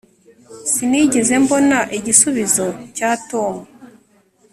[0.71, 2.65] sinigeze mbona igisubizo
[2.95, 3.55] cya tom